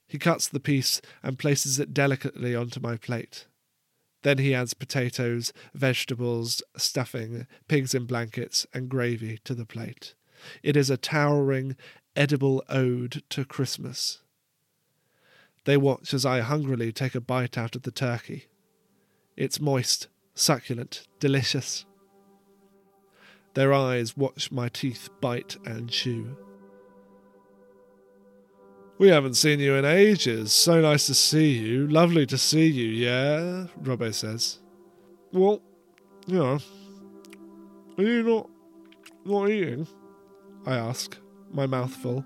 He 0.08 0.18
cuts 0.18 0.48
the 0.48 0.60
piece 0.60 1.00
and 1.22 1.38
places 1.38 1.78
it 1.78 1.94
delicately 1.94 2.56
onto 2.56 2.80
my 2.80 2.98
plate. 2.98 3.46
Then 4.24 4.40
he 4.40 4.56
adds 4.56 4.74
potatoes, 4.74 5.54
vegetables, 5.76 6.64
stuffing, 6.76 7.46
pigs 7.68 7.94
in 7.94 8.06
blankets, 8.06 8.66
and 8.74 8.90
gravy 8.90 9.38
to 9.44 9.54
the 9.54 9.66
plate. 9.66 10.16
It 10.64 10.76
is 10.76 10.90
a 10.90 10.98
towering, 10.98 11.76
edible 12.16 12.64
ode 12.68 13.22
to 13.30 13.46
Christmas. 13.46 14.24
They 15.66 15.78
watch 15.78 16.16
as 16.16 16.26
I 16.26 16.40
hungrily 16.40 16.92
take 16.92 17.14
a 17.14 17.22
bite 17.22 17.60
out 17.60 17.76
of 17.76 17.84
the 17.84 17.92
turkey. 17.92 18.48
It's 19.40 19.62
moist, 19.62 20.10
succulent, 20.36 21.08
delicious. 21.22 21.86
Their 23.54 23.74
eyes 23.74 24.18
watch 24.18 24.52
my 24.52 24.68
teeth 24.68 25.08
bite 25.22 25.56
and 25.66 25.90
chew. 25.90 26.36
We 28.98 29.08
haven't 29.08 29.36
seen 29.36 29.62
you 29.62 29.76
in 29.76 29.86
ages. 29.86 30.52
So 30.52 30.82
nice 30.82 31.06
to 31.08 31.14
see 31.14 31.58
you. 31.58 31.88
Lovely 31.88 32.26
to 32.26 32.38
see 32.38 32.68
you, 32.68 32.90
yeah? 32.90 33.68
Robbo 33.82 34.14
says. 34.14 34.60
Well, 35.32 35.62
know, 36.28 36.60
are 37.98 38.04
you 38.04 38.24
not, 38.24 38.50
not 39.24 39.50
eating? 39.50 39.88
I 40.66 40.76
ask, 40.76 41.18
my 41.50 41.66
mouth 41.66 41.96
full. 41.96 42.26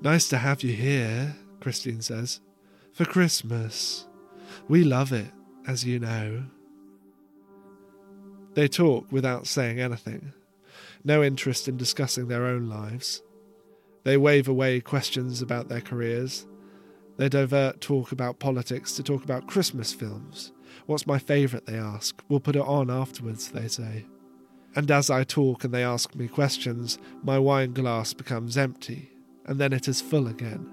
Nice 0.00 0.26
to 0.28 0.38
have 0.38 0.62
you 0.62 0.72
here, 0.72 1.36
Christine 1.60 2.00
says. 2.00 2.40
For 2.94 3.04
Christmas. 3.04 4.06
We 4.68 4.82
love 4.82 5.12
it, 5.12 5.26
as 5.66 5.84
you 5.84 5.98
know. 5.98 6.44
They 8.54 8.68
talk 8.68 9.10
without 9.12 9.46
saying 9.46 9.80
anything. 9.80 10.32
No 11.04 11.22
interest 11.22 11.68
in 11.68 11.76
discussing 11.76 12.28
their 12.28 12.46
own 12.46 12.68
lives. 12.68 13.22
They 14.04 14.16
wave 14.16 14.48
away 14.48 14.80
questions 14.80 15.42
about 15.42 15.68
their 15.68 15.80
careers. 15.80 16.46
They 17.16 17.28
divert 17.28 17.80
talk 17.80 18.12
about 18.12 18.38
politics 18.38 18.92
to 18.96 19.02
talk 19.02 19.24
about 19.24 19.46
Christmas 19.46 19.92
films. 19.92 20.52
What's 20.86 21.06
my 21.06 21.18
favourite, 21.18 21.66
they 21.66 21.78
ask. 21.78 22.22
We'll 22.28 22.40
put 22.40 22.56
it 22.56 22.62
on 22.62 22.90
afterwards, 22.90 23.48
they 23.50 23.68
say. 23.68 24.06
And 24.74 24.90
as 24.90 25.10
I 25.10 25.24
talk 25.24 25.64
and 25.64 25.72
they 25.72 25.82
ask 25.82 26.14
me 26.14 26.28
questions, 26.28 26.98
my 27.22 27.38
wine 27.38 27.72
glass 27.72 28.12
becomes 28.12 28.58
empty, 28.58 29.10
and 29.46 29.58
then 29.58 29.72
it 29.72 29.88
is 29.88 30.02
full 30.02 30.28
again. 30.28 30.70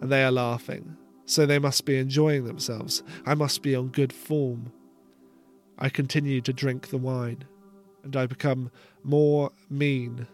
And 0.00 0.12
they 0.12 0.22
are 0.22 0.30
laughing, 0.30 0.96
so 1.30 1.46
they 1.46 1.58
must 1.58 1.84
be 1.84 1.98
enjoying 1.98 2.44
themselves. 2.44 3.02
I 3.24 3.34
must 3.34 3.62
be 3.62 3.74
on 3.74 3.88
good 3.88 4.12
form. 4.12 4.72
I 5.78 5.88
continue 5.88 6.40
to 6.42 6.52
drink 6.52 6.88
the 6.88 6.98
wine, 6.98 7.44
and 8.04 8.14
I 8.16 8.26
become 8.26 8.70
more 9.02 9.50
mean 9.70 10.26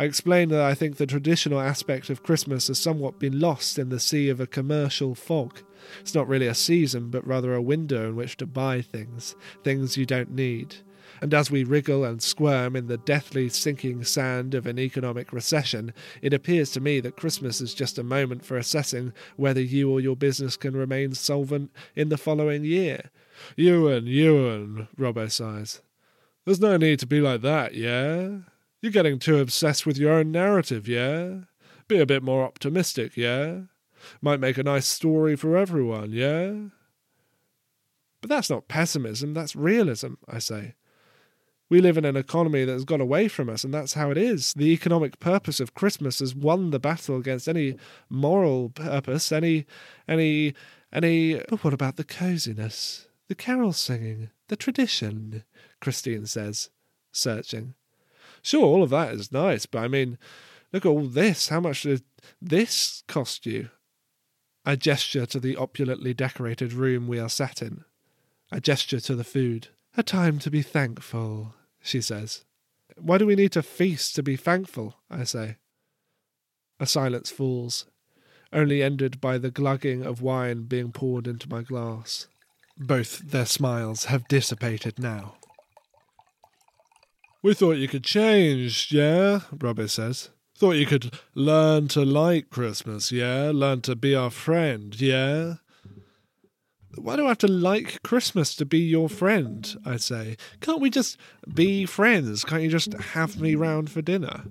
I 0.00 0.04
explain 0.04 0.48
that 0.48 0.62
I 0.62 0.72
think 0.72 0.96
the 0.96 1.04
traditional 1.04 1.60
aspect 1.60 2.08
of 2.08 2.22
Christmas 2.22 2.68
has 2.68 2.78
somewhat 2.78 3.18
been 3.18 3.38
lost 3.38 3.78
in 3.78 3.90
the 3.90 4.00
sea 4.00 4.30
of 4.30 4.40
a 4.40 4.46
commercial 4.46 5.14
fog. 5.14 5.60
It's 6.00 6.14
not 6.14 6.26
really 6.26 6.46
a 6.46 6.54
season, 6.54 7.10
but 7.10 7.26
rather 7.26 7.54
a 7.54 7.60
window 7.60 8.08
in 8.08 8.16
which 8.16 8.38
to 8.38 8.46
buy 8.46 8.80
things, 8.80 9.36
things 9.62 9.98
you 9.98 10.06
don't 10.06 10.30
need. 10.30 10.76
And 11.20 11.34
as 11.34 11.50
we 11.50 11.64
wriggle 11.64 12.04
and 12.04 12.22
squirm 12.22 12.74
in 12.74 12.86
the 12.86 12.96
deathly 12.96 13.48
sinking 13.48 14.04
sand 14.04 14.54
of 14.54 14.66
an 14.66 14.78
economic 14.78 15.32
recession, 15.32 15.92
it 16.22 16.32
appears 16.32 16.70
to 16.72 16.80
me 16.80 17.00
that 17.00 17.16
Christmas 17.16 17.60
is 17.60 17.74
just 17.74 17.98
a 17.98 18.02
moment 18.02 18.44
for 18.44 18.56
assessing 18.56 19.12
whether 19.36 19.60
you 19.60 19.90
or 19.90 20.00
your 20.00 20.16
business 20.16 20.56
can 20.56 20.74
remain 20.74 21.14
solvent 21.14 21.70
in 21.94 22.08
the 22.08 22.16
following 22.16 22.64
year. 22.64 23.10
Ewan, 23.56 24.06
Ewan, 24.06 24.88
Robbo 24.98 25.30
sighs. 25.30 25.80
There's 26.46 26.60
no 26.60 26.76
need 26.76 26.98
to 27.00 27.06
be 27.06 27.20
like 27.20 27.42
that, 27.42 27.74
yeah? 27.74 28.38
You're 28.80 28.92
getting 28.92 29.18
too 29.18 29.38
obsessed 29.38 29.84
with 29.84 29.98
your 29.98 30.12
own 30.12 30.32
narrative, 30.32 30.88
yeah? 30.88 31.40
Be 31.86 31.98
a 31.98 32.06
bit 32.06 32.22
more 32.22 32.44
optimistic, 32.44 33.16
yeah? 33.16 33.60
Might 34.22 34.40
make 34.40 34.56
a 34.56 34.62
nice 34.62 34.86
story 34.86 35.36
for 35.36 35.56
everyone, 35.56 36.12
yeah? 36.12 36.54
But 38.22 38.30
that's 38.30 38.48
not 38.50 38.68
pessimism, 38.68 39.34
that's 39.34 39.54
realism, 39.54 40.14
I 40.26 40.38
say. 40.38 40.74
We 41.70 41.80
live 41.80 41.96
in 41.96 42.04
an 42.04 42.16
economy 42.16 42.64
that 42.64 42.72
has 42.72 42.84
gone 42.84 43.00
away 43.00 43.28
from 43.28 43.48
us, 43.48 43.62
and 43.62 43.72
that's 43.72 43.94
how 43.94 44.10
it 44.10 44.18
is. 44.18 44.52
The 44.54 44.72
economic 44.72 45.20
purpose 45.20 45.60
of 45.60 45.74
Christmas 45.74 46.18
has 46.18 46.34
won 46.34 46.72
the 46.72 46.80
battle 46.80 47.16
against 47.16 47.48
any 47.48 47.76
moral 48.08 48.70
purpose, 48.70 49.30
any, 49.30 49.66
any, 50.08 50.52
any. 50.92 51.34
But 51.48 51.62
what 51.62 51.72
about 51.72 51.96
the 51.96 52.02
coziness, 52.02 53.06
the 53.28 53.36
carol 53.36 53.72
singing, 53.72 54.30
the 54.48 54.56
tradition? 54.56 55.44
Christine 55.80 56.26
says, 56.26 56.70
searching. 57.12 57.74
Sure, 58.42 58.64
all 58.64 58.82
of 58.82 58.90
that 58.90 59.14
is 59.14 59.30
nice, 59.30 59.66
but 59.66 59.78
I 59.78 59.86
mean, 59.88 60.18
look 60.72 60.84
at 60.84 60.88
all 60.88 61.06
this. 61.06 61.50
How 61.50 61.60
much 61.60 61.82
did 61.82 62.02
this 62.42 63.04
cost 63.06 63.46
you? 63.46 63.70
I 64.64 64.74
gesture 64.74 65.24
to 65.26 65.38
the 65.38 65.56
opulently 65.56 66.14
decorated 66.14 66.72
room 66.72 67.06
we 67.06 67.20
are 67.20 67.28
sat 67.28 67.62
in. 67.62 67.84
I 68.50 68.58
gesture 68.58 69.00
to 69.00 69.14
the 69.14 69.24
food. 69.24 69.68
A 69.96 70.02
time 70.02 70.38
to 70.40 70.50
be 70.50 70.62
thankful, 70.62 71.54
she 71.82 72.00
says. 72.00 72.44
Why 72.96 73.18
do 73.18 73.26
we 73.26 73.36
need 73.36 73.52
to 73.52 73.62
feast 73.62 74.14
to 74.16 74.22
be 74.22 74.36
thankful? 74.36 74.96
I 75.10 75.24
say. 75.24 75.56
A 76.78 76.86
silence 76.86 77.30
falls, 77.30 77.86
only 78.52 78.82
ended 78.82 79.20
by 79.20 79.38
the 79.38 79.50
glugging 79.50 80.04
of 80.04 80.22
wine 80.22 80.62
being 80.62 80.92
poured 80.92 81.26
into 81.26 81.48
my 81.48 81.62
glass. 81.62 82.26
Both 82.76 83.30
their 83.30 83.46
smiles 83.46 84.06
have 84.06 84.28
dissipated 84.28 84.98
now. 84.98 85.34
We 87.42 87.54
thought 87.54 87.78
you 87.78 87.88
could 87.88 88.04
change, 88.04 88.92
yeah? 88.92 89.40
Robbo 89.54 89.88
says. 89.88 90.30
Thought 90.56 90.72
you 90.72 90.86
could 90.86 91.18
learn 91.34 91.88
to 91.88 92.04
like 92.04 92.50
Christmas, 92.50 93.10
yeah? 93.10 93.50
Learn 93.54 93.80
to 93.82 93.96
be 93.96 94.14
our 94.14 94.30
friend, 94.30 94.98
yeah? 95.00 95.54
Why 96.96 97.16
do 97.16 97.24
I 97.24 97.28
have 97.28 97.38
to 97.38 97.48
like 97.48 98.02
Christmas 98.02 98.54
to 98.56 98.66
be 98.66 98.78
your 98.78 99.08
friend? 99.08 99.76
I 99.84 99.96
say. 99.96 100.36
Can't 100.60 100.80
we 100.80 100.90
just 100.90 101.16
be 101.52 101.86
friends? 101.86 102.44
Can't 102.44 102.62
you 102.62 102.68
just 102.68 102.92
have 102.94 103.40
me 103.40 103.54
round 103.54 103.90
for 103.90 104.02
dinner? 104.02 104.44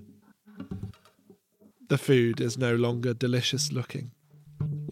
The 1.88 1.98
food 1.98 2.40
is 2.40 2.56
no 2.56 2.74
longer 2.74 3.12
delicious 3.14 3.72
looking. 3.72 4.12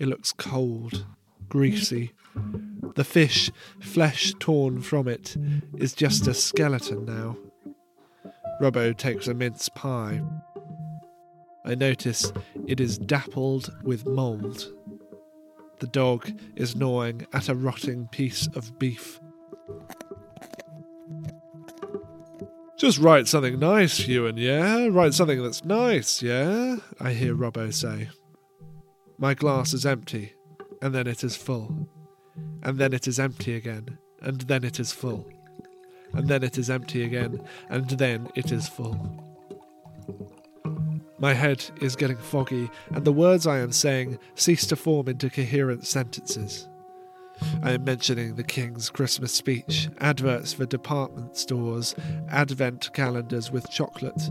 It 0.01 0.09
looks 0.09 0.33
cold, 0.33 1.07
greasy. 1.49 2.13
The 2.97 3.05
fish, 3.05 3.51
flesh 3.81 4.35
torn 4.39 4.83
from 4.83 5.09
it, 5.09 5.37
is 5.77 5.95
just 5.95 6.27
a 6.27 6.35
skeleton 6.35 7.05
now. 7.05 7.37
Robbo 8.61 8.97
takes 8.97 9.29
a 9.29 9.35
mince 9.35 9.69
pie. 9.69 10.21
I 11.65 11.75
notice 11.75 12.33
it 12.67 12.81
is 12.81 12.99
dappled 12.99 13.73
with 13.85 14.07
mould. 14.07 14.73
The 15.81 15.87
dog 15.87 16.31
is 16.57 16.75
gnawing 16.75 17.27
at 17.33 17.49
a 17.49 17.55
rotting 17.55 18.09
piece 18.09 18.49
of 18.49 18.79
beef. 18.79 19.21
Just 22.77 22.99
write 22.99 23.27
something 23.27 23.59
nice, 23.59 24.07
Ewan, 24.07 24.37
yeah? 24.37 24.87
Write 24.87 25.15
something 25.15 25.43
that's 25.43 25.65
nice, 25.65 26.23
yeah? 26.23 26.77
I 27.01 27.13
hear 27.13 27.35
Robbo 27.35 27.75
say. 27.75 28.09
My 29.19 29.35
glass 29.35 29.73
is 29.73 29.85
empty, 29.85 30.35
and 30.81 30.95
then 30.95 31.09
it 31.09 31.25
is 31.25 31.37
full. 31.37 31.89
And 32.63 32.79
then 32.79 32.93
it 32.93 33.09
is 33.09 33.19
empty 33.19 33.55
again, 33.55 33.99
and 34.21 34.43
then 34.43 34.63
it 34.63 34.79
is 34.79 34.93
full. 34.93 35.29
And 36.13 36.29
then 36.29 36.45
it 36.45 36.57
is 36.57 36.71
empty 36.71 37.03
again, 37.03 37.45
and 37.69 37.89
then 37.91 38.31
it 38.37 38.53
is 38.53 38.69
full. 38.69 39.25
My 41.21 41.35
head 41.35 41.65
is 41.81 41.97
getting 41.97 42.17
foggy, 42.17 42.71
and 42.93 43.05
the 43.05 43.13
words 43.13 43.47
I 43.47 43.59
am 43.59 43.73
saying 43.73 44.19
cease 44.37 44.67
to 44.67 44.77
form 44.77 45.09
into 45.09 45.29
coherent 45.29 45.85
sentences. 45.85 46.69
I 47.63 47.73
am 47.73 47.85
mentioning 47.85 48.37
the 48.37 48.45
King's 48.45 48.89
Christmas 48.89 49.33
speech, 49.33 49.89
adverts 49.99 50.53
for 50.53 50.65
department 50.67 51.37
stores, 51.37 51.97
advent 52.31 52.93
calendars 52.93 53.51
with 53.51 53.71
chocolate. 53.71 54.31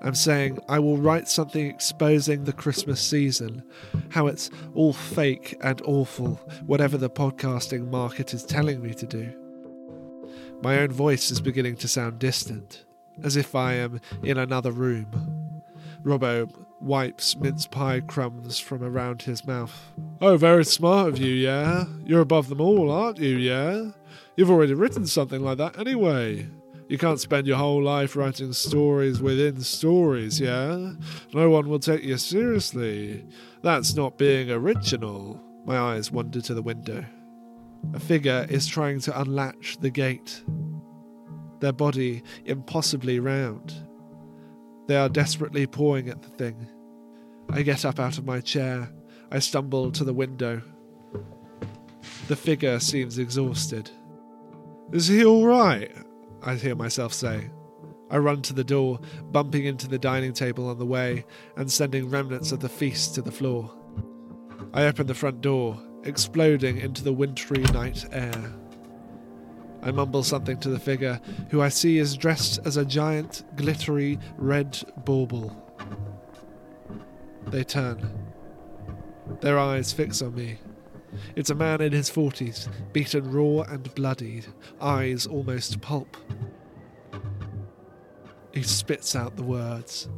I'm 0.00 0.14
saying 0.14 0.60
I 0.68 0.78
will 0.78 0.96
write 0.96 1.28
something 1.28 1.66
exposing 1.66 2.44
the 2.44 2.52
Christmas 2.52 3.00
season, 3.00 3.64
how 4.10 4.28
it's 4.28 4.50
all 4.74 4.92
fake 4.92 5.56
and 5.60 5.82
awful, 5.84 6.40
whatever 6.66 6.96
the 6.96 7.10
podcasting 7.10 7.90
market 7.90 8.32
is 8.32 8.44
telling 8.44 8.80
me 8.80 8.94
to 8.94 9.06
do. 9.06 9.32
My 10.62 10.78
own 10.78 10.92
voice 10.92 11.32
is 11.32 11.40
beginning 11.40 11.76
to 11.76 11.88
sound 11.88 12.20
distant, 12.20 12.84
as 13.24 13.36
if 13.36 13.56
I 13.56 13.74
am 13.74 14.00
in 14.22 14.38
another 14.38 14.70
room. 14.70 15.37
Robbo 16.04 16.50
wipes 16.80 17.36
mince 17.36 17.66
pie 17.66 18.00
crumbs 18.00 18.58
from 18.58 18.82
around 18.82 19.22
his 19.22 19.46
mouth. 19.46 19.92
Oh, 20.20 20.36
very 20.36 20.64
smart 20.64 21.08
of 21.08 21.18
you, 21.18 21.32
yeah? 21.32 21.84
You're 22.04 22.20
above 22.20 22.48
them 22.48 22.60
all, 22.60 22.90
aren't 22.90 23.18
you, 23.18 23.36
yeah? 23.36 23.90
You've 24.36 24.50
already 24.50 24.74
written 24.74 25.06
something 25.06 25.42
like 25.42 25.58
that 25.58 25.78
anyway. 25.78 26.48
You 26.88 26.96
can't 26.96 27.20
spend 27.20 27.46
your 27.46 27.58
whole 27.58 27.82
life 27.82 28.16
writing 28.16 28.52
stories 28.52 29.20
within 29.20 29.60
stories, 29.60 30.40
yeah? 30.40 30.92
No 31.34 31.50
one 31.50 31.68
will 31.68 31.80
take 31.80 32.02
you 32.02 32.16
seriously. 32.16 33.26
That's 33.62 33.94
not 33.94 34.16
being 34.16 34.50
original. 34.50 35.42
My 35.66 35.78
eyes 35.78 36.10
wander 36.10 36.40
to 36.40 36.54
the 36.54 36.62
window. 36.62 37.04
A 37.92 38.00
figure 38.00 38.46
is 38.48 38.66
trying 38.66 39.00
to 39.00 39.20
unlatch 39.20 39.78
the 39.80 39.90
gate, 39.90 40.42
their 41.60 41.72
body 41.72 42.22
impossibly 42.44 43.20
round. 43.20 43.74
They 44.88 44.96
are 44.96 45.10
desperately 45.10 45.66
pawing 45.66 46.08
at 46.08 46.22
the 46.22 46.30
thing. 46.30 46.66
I 47.50 47.60
get 47.60 47.84
up 47.84 48.00
out 48.00 48.16
of 48.16 48.24
my 48.24 48.40
chair. 48.40 48.90
I 49.30 49.38
stumble 49.38 49.92
to 49.92 50.02
the 50.02 50.14
window. 50.14 50.62
The 52.26 52.36
figure 52.36 52.80
seems 52.80 53.18
exhausted. 53.18 53.90
Is 54.90 55.06
he 55.06 55.26
all 55.26 55.46
right? 55.46 55.94
I 56.42 56.54
hear 56.54 56.74
myself 56.74 57.12
say. 57.12 57.50
I 58.10 58.16
run 58.16 58.40
to 58.42 58.54
the 58.54 58.64
door, 58.64 59.00
bumping 59.30 59.66
into 59.66 59.88
the 59.88 59.98
dining 59.98 60.32
table 60.32 60.70
on 60.70 60.78
the 60.78 60.86
way 60.86 61.26
and 61.58 61.70
sending 61.70 62.08
remnants 62.08 62.50
of 62.52 62.60
the 62.60 62.68
feast 62.70 63.14
to 63.14 63.22
the 63.22 63.30
floor. 63.30 63.70
I 64.72 64.84
open 64.84 65.06
the 65.06 65.14
front 65.14 65.42
door, 65.42 65.78
exploding 66.04 66.78
into 66.78 67.04
the 67.04 67.12
wintry 67.12 67.62
night 67.64 68.06
air. 68.10 68.54
I 69.82 69.90
mumble 69.90 70.22
something 70.22 70.58
to 70.60 70.68
the 70.68 70.78
figure, 70.78 71.20
who 71.50 71.62
I 71.62 71.68
see 71.68 71.98
is 71.98 72.16
dressed 72.16 72.60
as 72.64 72.76
a 72.76 72.84
giant, 72.84 73.44
glittery 73.56 74.18
red 74.36 74.78
bauble. 75.04 75.56
They 77.46 77.64
turn. 77.64 78.10
Their 79.40 79.58
eyes 79.58 79.92
fix 79.92 80.20
on 80.20 80.34
me. 80.34 80.58
It's 81.36 81.50
a 81.50 81.54
man 81.54 81.80
in 81.80 81.92
his 81.92 82.10
forties, 82.10 82.68
beaten 82.92 83.30
raw 83.30 83.62
and 83.62 83.94
bloodied, 83.94 84.46
eyes 84.80 85.26
almost 85.26 85.80
pulp. 85.80 86.16
He 88.52 88.62
spits 88.62 89.14
out 89.14 89.36
the 89.36 89.42
words. 89.42 90.08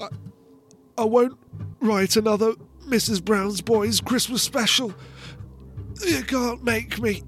I, 0.00 0.08
I 0.98 1.04
won't 1.04 1.38
write 1.80 2.16
another 2.16 2.54
Mrs. 2.86 3.24
Brown's 3.24 3.60
Boys 3.60 4.00
Christmas 4.00 4.42
special. 4.42 4.92
You 6.06 6.22
can't 6.22 6.64
make 6.64 6.98
me 7.00 7.22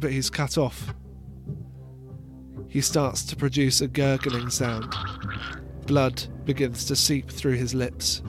but 0.00 0.10
he's 0.10 0.30
cut 0.30 0.58
off. 0.58 0.94
He 2.68 2.80
starts 2.80 3.24
to 3.24 3.36
produce 3.36 3.80
a 3.80 3.88
gurgling 3.88 4.50
sound. 4.50 4.94
Blood 5.86 6.22
begins 6.44 6.84
to 6.86 6.96
seep 6.96 7.30
through 7.30 7.56
his 7.56 7.74
lips. 7.74 8.22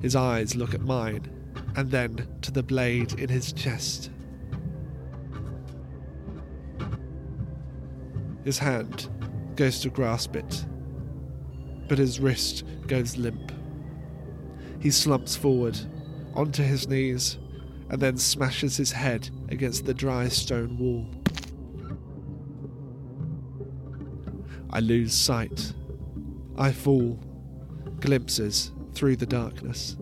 His 0.00 0.16
eyes 0.16 0.54
look 0.54 0.74
at 0.74 0.80
mine, 0.80 1.30
and 1.76 1.90
then 1.90 2.26
to 2.42 2.50
the 2.50 2.62
blade 2.62 3.18
in 3.18 3.28
his 3.28 3.52
chest. 3.52 4.10
His 8.44 8.58
hand 8.58 9.08
goes 9.56 9.80
to 9.80 9.90
grasp 9.90 10.36
it, 10.36 10.66
but 11.88 11.98
his 11.98 12.20
wrist 12.20 12.64
goes 12.86 13.16
limp. 13.16 13.52
He 14.80 14.90
slumps 14.90 15.34
forward, 15.34 15.78
onto 16.34 16.62
his 16.62 16.86
knees, 16.86 17.38
and 17.94 18.02
then 18.02 18.16
smashes 18.16 18.76
his 18.76 18.90
head 18.90 19.30
against 19.50 19.86
the 19.86 19.94
dry 19.94 20.26
stone 20.26 20.76
wall. 20.76 21.06
I 24.68 24.80
lose 24.80 25.14
sight. 25.14 25.72
I 26.58 26.72
fall. 26.72 27.20
Glimpses 28.00 28.72
through 28.94 29.14
the 29.14 29.26
darkness. 29.26 29.96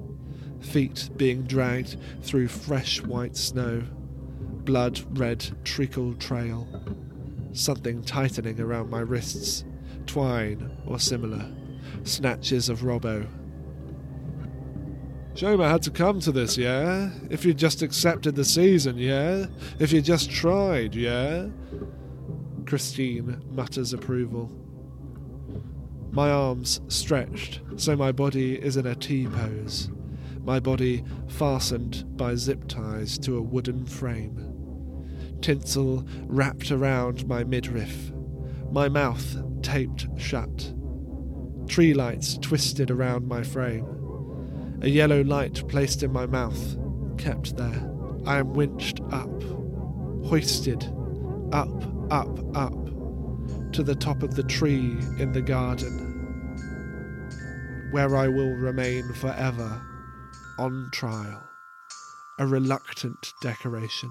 Feet 0.62 1.10
being 1.18 1.42
dragged 1.42 1.98
through 2.22 2.48
fresh 2.48 3.02
white 3.02 3.36
snow. 3.36 3.82
Blood 4.64 5.02
red 5.18 5.46
treacle 5.62 6.14
trail. 6.14 6.66
Something 7.52 8.02
tightening 8.02 8.58
around 8.58 8.88
my 8.88 9.00
wrists. 9.00 9.66
Twine 10.06 10.78
or 10.86 10.98
similar. 10.98 11.46
Snatches 12.04 12.70
of 12.70 12.80
Robbo 12.80 13.28
Shoma 15.34 15.70
had 15.70 15.82
to 15.82 15.90
come 15.90 16.20
to 16.20 16.32
this, 16.32 16.58
yeah? 16.58 17.10
If 17.30 17.44
you 17.44 17.54
just 17.54 17.80
accepted 17.82 18.34
the 18.34 18.44
season, 18.44 18.98
yeah? 18.98 19.46
If 19.78 19.90
you 19.90 20.02
just 20.02 20.30
tried, 20.30 20.94
yeah? 20.94 21.48
Christine 22.66 23.42
mutters 23.50 23.92
approval. 23.92 24.50
My 26.10 26.30
arms 26.30 26.82
stretched, 26.88 27.60
so 27.76 27.96
my 27.96 28.12
body 28.12 28.54
is 28.54 28.76
in 28.76 28.86
a 28.86 28.94
T 28.94 29.26
pose. 29.26 29.88
My 30.44 30.60
body 30.60 31.04
fastened 31.28 32.04
by 32.16 32.34
zip 32.34 32.68
ties 32.68 33.16
to 33.20 33.38
a 33.38 33.42
wooden 33.42 33.86
frame. 33.86 35.38
Tinsel 35.40 36.04
wrapped 36.26 36.70
around 36.70 37.26
my 37.26 37.44
midriff. 37.44 38.12
My 38.70 38.88
mouth 38.90 39.36
taped 39.62 40.06
shut. 40.18 40.74
Tree 41.68 41.94
lights 41.94 42.36
twisted 42.38 42.90
around 42.90 43.26
my 43.26 43.42
frame. 43.42 44.01
A 44.82 44.88
yellow 44.88 45.22
light 45.22 45.66
placed 45.68 46.02
in 46.02 46.12
my 46.12 46.26
mouth, 46.26 46.76
kept 47.16 47.56
there. 47.56 47.88
I 48.26 48.38
am 48.38 48.52
winched 48.52 49.00
up, 49.12 49.30
hoisted, 50.24 50.82
up, 51.52 51.70
up, 52.10 52.56
up, 52.56 53.72
to 53.74 53.84
the 53.84 53.94
top 53.94 54.24
of 54.24 54.34
the 54.34 54.42
tree 54.42 54.96
in 55.20 55.30
the 55.32 55.40
garden, 55.40 56.08
where 57.92 58.16
I 58.16 58.26
will 58.26 58.54
remain 58.54 59.12
forever, 59.12 59.80
on 60.58 60.90
trial, 60.92 61.44
a 62.40 62.46
reluctant 62.48 63.32
decoration. 63.40 64.10